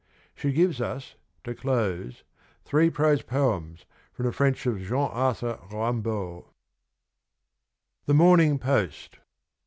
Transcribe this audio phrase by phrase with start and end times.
[0.33, 1.13] She give us,
[1.43, 2.23] to close,'
[2.65, 6.45] Three Prose Poems' from the French of Jean Arthur Rimbaud.
[8.07, 9.19] THE MORNING POST.